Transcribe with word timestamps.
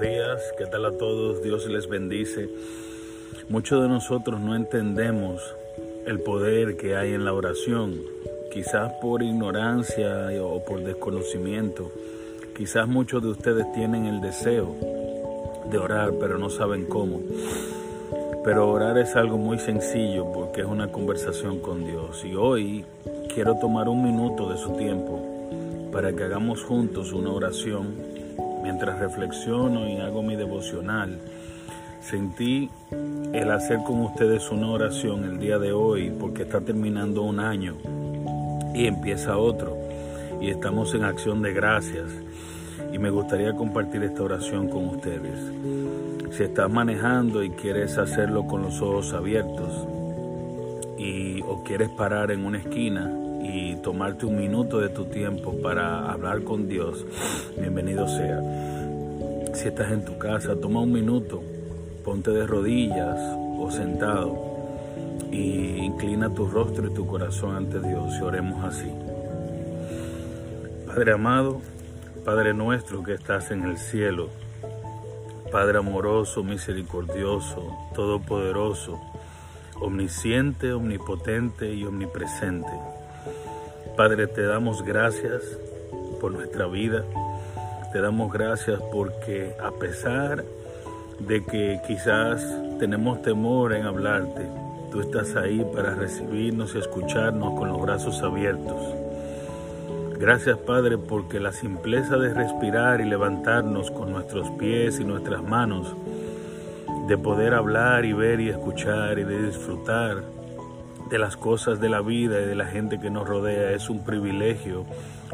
días, 0.00 0.40
¿qué 0.56 0.64
tal 0.64 0.86
a 0.86 0.92
todos? 0.92 1.42
Dios 1.42 1.66
les 1.68 1.86
bendice. 1.86 2.48
Muchos 3.50 3.82
de 3.82 3.88
nosotros 3.88 4.40
no 4.40 4.56
entendemos 4.56 5.42
el 6.06 6.20
poder 6.20 6.78
que 6.78 6.96
hay 6.96 7.12
en 7.12 7.26
la 7.26 7.34
oración, 7.34 8.00
quizás 8.50 8.92
por 9.02 9.22
ignorancia 9.22 10.30
o 10.42 10.64
por 10.64 10.82
desconocimiento. 10.82 11.92
Quizás 12.56 12.88
muchos 12.88 13.22
de 13.22 13.28
ustedes 13.28 13.70
tienen 13.72 14.06
el 14.06 14.22
deseo 14.22 14.74
de 15.70 15.76
orar, 15.76 16.12
pero 16.18 16.38
no 16.38 16.48
saben 16.48 16.86
cómo. 16.86 17.20
Pero 18.42 18.70
orar 18.70 18.96
es 18.96 19.14
algo 19.16 19.36
muy 19.36 19.58
sencillo 19.58 20.32
porque 20.32 20.62
es 20.62 20.66
una 20.66 20.90
conversación 20.90 21.60
con 21.60 21.84
Dios. 21.84 22.24
Y 22.24 22.34
hoy 22.34 22.86
quiero 23.34 23.56
tomar 23.56 23.86
un 23.88 24.02
minuto 24.02 24.48
de 24.50 24.56
su 24.56 24.72
tiempo 24.76 25.90
para 25.92 26.10
que 26.14 26.24
hagamos 26.24 26.62
juntos 26.62 27.12
una 27.12 27.30
oración 27.32 28.19
mientras 28.62 28.98
reflexiono 28.98 29.88
y 29.88 29.98
hago 29.98 30.22
mi 30.22 30.36
devocional, 30.36 31.18
sentí 32.00 32.70
el 33.32 33.50
hacer 33.50 33.78
con 33.86 34.02
ustedes 34.02 34.50
una 34.50 34.70
oración 34.70 35.24
el 35.24 35.38
día 35.38 35.58
de 35.58 35.72
hoy 35.72 36.10
porque 36.10 36.42
está 36.42 36.60
terminando 36.60 37.22
un 37.22 37.40
año 37.40 37.76
y 38.74 38.86
empieza 38.86 39.38
otro 39.38 39.76
y 40.40 40.50
estamos 40.50 40.94
en 40.94 41.04
acción 41.04 41.42
de 41.42 41.52
gracias 41.52 42.06
y 42.92 42.98
me 42.98 43.10
gustaría 43.10 43.54
compartir 43.54 44.02
esta 44.02 44.22
oración 44.22 44.68
con 44.68 44.88
ustedes. 44.88 45.38
Si 46.32 46.42
estás 46.42 46.70
manejando 46.70 47.42
y 47.42 47.50
quieres 47.50 47.98
hacerlo 47.98 48.46
con 48.46 48.62
los 48.62 48.80
ojos 48.80 49.12
abiertos 49.12 49.86
y 50.98 51.40
o 51.42 51.62
quieres 51.64 51.88
parar 51.90 52.30
en 52.30 52.44
una 52.44 52.58
esquina 52.58 53.12
y 53.52 53.76
tomarte 53.76 54.26
un 54.26 54.36
minuto 54.36 54.78
de 54.78 54.88
tu 54.88 55.06
tiempo 55.06 55.60
para 55.60 56.10
hablar 56.10 56.44
con 56.44 56.68
Dios, 56.68 57.04
bienvenido 57.58 58.06
sea. 58.06 58.40
Si 59.54 59.68
estás 59.68 59.90
en 59.90 60.04
tu 60.04 60.18
casa, 60.18 60.54
toma 60.56 60.80
un 60.80 60.92
minuto, 60.92 61.42
ponte 62.04 62.30
de 62.30 62.46
rodillas 62.46 63.18
o 63.58 63.68
sentado 63.70 64.36
y 65.32 65.78
inclina 65.78 66.32
tu 66.32 66.46
rostro 66.46 66.88
y 66.88 66.94
tu 66.94 67.06
corazón 67.06 67.56
ante 67.56 67.80
Dios 67.80 68.14
y 68.20 68.22
oremos 68.22 68.64
así. 68.64 68.90
Padre 70.86 71.12
amado, 71.12 71.60
Padre 72.24 72.54
nuestro 72.54 73.02
que 73.02 73.14
estás 73.14 73.50
en 73.50 73.64
el 73.64 73.78
cielo, 73.78 74.28
Padre 75.50 75.78
amoroso, 75.78 76.44
misericordioso, 76.44 77.76
todopoderoso, 77.94 79.00
omnisciente, 79.80 80.72
omnipotente 80.72 81.74
y 81.74 81.84
omnipresente. 81.84 82.99
Padre, 84.00 84.28
te 84.28 84.46
damos 84.46 84.82
gracias 84.82 85.42
por 86.22 86.32
nuestra 86.32 86.64
vida. 86.64 87.04
Te 87.92 88.00
damos 88.00 88.32
gracias 88.32 88.80
porque 88.90 89.54
a 89.62 89.72
pesar 89.72 90.42
de 91.18 91.44
que 91.44 91.82
quizás 91.86 92.42
tenemos 92.78 93.20
temor 93.20 93.74
en 93.74 93.84
hablarte, 93.84 94.48
tú 94.90 95.02
estás 95.02 95.36
ahí 95.36 95.62
para 95.74 95.94
recibirnos 95.94 96.74
y 96.74 96.78
escucharnos 96.78 97.58
con 97.58 97.68
los 97.68 97.78
brazos 97.78 98.22
abiertos. 98.22 98.80
Gracias 100.18 100.56
Padre 100.56 100.96
porque 100.96 101.38
la 101.38 101.52
simpleza 101.52 102.16
de 102.16 102.32
respirar 102.32 103.02
y 103.02 103.04
levantarnos 103.04 103.90
con 103.90 104.12
nuestros 104.12 104.48
pies 104.52 104.98
y 104.98 105.04
nuestras 105.04 105.42
manos, 105.42 105.94
de 107.06 107.18
poder 107.18 107.52
hablar 107.52 108.06
y 108.06 108.14
ver 108.14 108.40
y 108.40 108.48
escuchar 108.48 109.18
y 109.18 109.24
de 109.24 109.42
disfrutar 109.42 110.39
de 111.10 111.18
las 111.18 111.36
cosas 111.36 111.80
de 111.80 111.88
la 111.88 112.00
vida 112.00 112.40
y 112.40 112.46
de 112.46 112.54
la 112.54 112.66
gente 112.66 113.00
que 113.00 113.10
nos 113.10 113.28
rodea 113.28 113.72
es 113.72 113.90
un 113.90 114.04
privilegio 114.04 114.86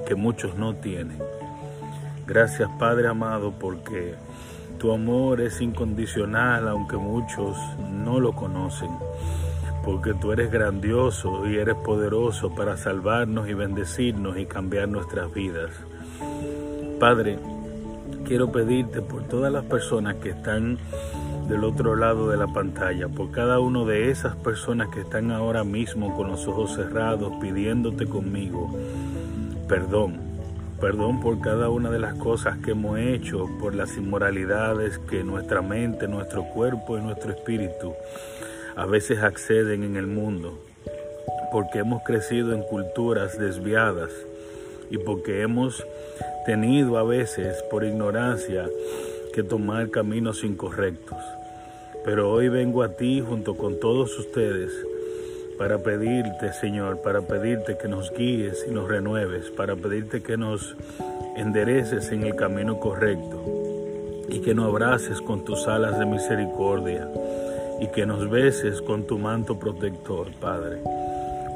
que 0.06 0.14
muchos 0.14 0.56
no 0.56 0.74
tienen. 0.74 1.18
Gracias 2.26 2.68
Padre 2.78 3.08
amado 3.08 3.52
porque 3.52 4.14
tu 4.78 4.92
amor 4.92 5.40
es 5.40 5.60
incondicional 5.60 6.66
aunque 6.68 6.96
muchos 6.96 7.56
no 7.92 8.18
lo 8.20 8.32
conocen. 8.32 8.90
Porque 9.84 10.14
tú 10.14 10.32
eres 10.32 10.50
grandioso 10.50 11.46
y 11.46 11.58
eres 11.58 11.76
poderoso 11.76 12.54
para 12.54 12.76
salvarnos 12.76 13.48
y 13.48 13.54
bendecirnos 13.54 14.36
y 14.38 14.46
cambiar 14.46 14.88
nuestras 14.88 15.32
vidas. 15.32 15.70
Padre, 16.98 17.38
quiero 18.24 18.50
pedirte 18.50 19.02
por 19.02 19.24
todas 19.24 19.52
las 19.52 19.64
personas 19.64 20.16
que 20.16 20.30
están 20.30 20.78
del 21.48 21.64
otro 21.64 21.96
lado 21.96 22.28
de 22.28 22.36
la 22.36 22.46
pantalla, 22.46 23.08
por 23.08 23.30
cada 23.30 23.60
una 23.60 23.84
de 23.84 24.10
esas 24.10 24.36
personas 24.36 24.88
que 24.88 25.00
están 25.00 25.30
ahora 25.30 25.64
mismo 25.64 26.14
con 26.16 26.28
los 26.28 26.46
ojos 26.46 26.74
cerrados 26.74 27.32
pidiéndote 27.40 28.06
conmigo 28.06 28.70
perdón. 29.68 30.20
Perdón 30.80 31.20
por 31.20 31.40
cada 31.40 31.70
una 31.70 31.90
de 31.90 31.98
las 31.98 32.14
cosas 32.14 32.58
que 32.58 32.72
hemos 32.72 32.98
hecho, 32.98 33.48
por 33.58 33.74
las 33.74 33.96
inmoralidades 33.96 34.98
que 34.98 35.24
nuestra 35.24 35.62
mente, 35.62 36.06
nuestro 36.06 36.44
cuerpo 36.44 36.98
y 36.98 37.00
nuestro 37.00 37.32
espíritu 37.32 37.94
a 38.76 38.84
veces 38.84 39.22
acceden 39.22 39.84
en 39.84 39.96
el 39.96 40.06
mundo, 40.06 40.60
porque 41.50 41.78
hemos 41.78 42.02
crecido 42.02 42.52
en 42.52 42.62
culturas 42.62 43.38
desviadas 43.38 44.10
y 44.90 44.98
porque 44.98 45.40
hemos 45.40 45.84
tenido 46.44 46.98
a 46.98 47.02
veces 47.02 47.64
por 47.70 47.84
ignorancia 47.84 48.68
que 49.32 49.42
tomar 49.42 49.90
caminos 49.90 50.44
incorrectos. 50.44 51.18
Pero 52.06 52.30
hoy 52.30 52.48
vengo 52.48 52.84
a 52.84 52.90
ti 52.90 53.20
junto 53.20 53.56
con 53.56 53.80
todos 53.80 54.16
ustedes 54.16 54.70
para 55.58 55.78
pedirte, 55.78 56.52
Señor, 56.52 57.02
para 57.02 57.22
pedirte 57.22 57.76
que 57.76 57.88
nos 57.88 58.12
guíes 58.12 58.64
y 58.68 58.70
nos 58.70 58.86
renueves, 58.86 59.50
para 59.50 59.74
pedirte 59.74 60.22
que 60.22 60.36
nos 60.36 60.76
endereces 61.36 62.12
en 62.12 62.22
el 62.22 62.36
camino 62.36 62.78
correcto 62.78 63.42
y 64.28 64.38
que 64.38 64.54
nos 64.54 64.68
abraces 64.68 65.20
con 65.20 65.44
tus 65.44 65.66
alas 65.66 65.98
de 65.98 66.06
misericordia 66.06 67.10
y 67.80 67.88
que 67.88 68.06
nos 68.06 68.30
beses 68.30 68.80
con 68.82 69.08
tu 69.08 69.18
manto 69.18 69.58
protector, 69.58 70.28
Padre, 70.40 70.78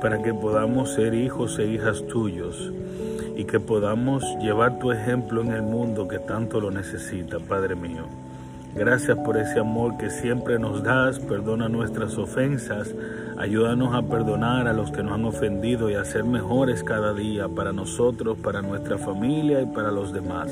para 0.03 0.21
que 0.21 0.35
podamos 0.35 0.95
ser 0.95 1.15
hijos 1.15 1.61
e 1.61 1.67
hijas 1.67 2.05
tuyos 2.09 2.73
y 3.37 3.45
que 3.45 3.61
podamos 3.61 4.25
llevar 4.41 4.81
tu 4.81 4.91
ejemplo 4.91 5.43
en 5.43 5.53
el 5.53 5.63
mundo 5.63 6.09
que 6.09 6.19
tanto 6.19 6.61
lo 6.61 6.73
necesita, 6.73 7.39
Padre 7.39 7.77
mío. 7.77 8.30
Gracias 8.75 9.19
por 9.19 9.37
ese 9.37 9.59
amor 9.59 9.97
que 9.99 10.11
siempre 10.11 10.59
nos 10.59 10.83
das, 10.83 11.19
perdona 11.19 11.69
nuestras 11.69 12.17
ofensas, 12.17 12.95
ayúdanos 13.37 13.95
a 13.95 14.03
perdonar 14.03 14.69
a 14.69 14.73
los 14.73 14.91
que 14.91 15.03
nos 15.03 15.15
han 15.15 15.25
ofendido 15.25 15.91
y 15.91 15.95
a 15.95 16.05
ser 16.05 16.25
mejores 16.25 16.85
cada 16.85 17.13
día 17.13 17.49
para 17.49 17.73
nosotros, 17.73 18.39
para 18.39 18.63
nuestra 18.63 18.97
familia 18.97 19.61
y 19.61 19.67
para 19.67 19.91
los 19.91 20.13
demás, 20.13 20.51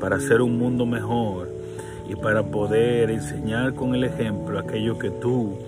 para 0.00 0.16
hacer 0.16 0.42
un 0.42 0.58
mundo 0.58 0.86
mejor 0.86 1.48
y 2.08 2.16
para 2.16 2.42
poder 2.42 3.10
enseñar 3.10 3.74
con 3.74 3.94
el 3.94 4.04
ejemplo 4.04 4.58
aquello 4.58 4.98
que 4.98 5.10
tú 5.10 5.58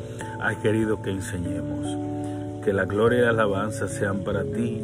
has 0.41 0.57
querido 0.57 1.03
que 1.03 1.11
enseñemos. 1.11 1.97
Que 2.65 2.73
la 2.73 2.85
gloria 2.85 3.19
y 3.19 3.23
la 3.23 3.31
alabanza 3.31 3.89
sean 3.89 4.21
para 4.21 4.43
ti 4.43 4.83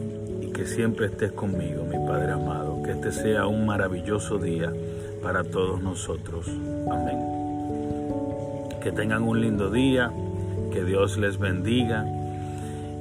que 0.53 0.67
siempre 0.67 1.07
estés 1.07 1.33
conmigo, 1.33 1.85
mi 1.85 2.07
Padre 2.07 2.33
amado. 2.33 2.72
Que 2.85 2.93
este 2.93 3.13
sea 3.13 3.47
un 3.47 3.67
maravilloso 3.67 4.39
día 4.39 4.73
para 5.23 5.45
todos 5.45 5.83
nosotros. 5.83 6.49
Amén. 6.91 7.19
Que 8.83 8.91
tengan 8.91 9.23
un 9.23 9.41
lindo 9.41 9.71
día, 9.71 10.11
que 10.73 10.85
Dios 10.85 11.17
les 11.17 11.39
bendiga 11.39 12.05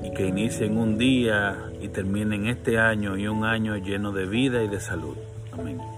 y 0.03 0.11
que 0.11 0.27
inicien 0.27 0.77
un 0.77 0.97
día 0.97 1.57
y 1.81 1.89
terminen 1.89 2.47
este 2.47 2.77
año 2.77 3.17
y 3.17 3.27
un 3.27 3.43
año 3.43 3.75
lleno 3.77 4.11
de 4.11 4.25
vida 4.25 4.63
y 4.63 4.67
de 4.67 4.79
salud. 4.79 5.15
Amén. 5.51 5.90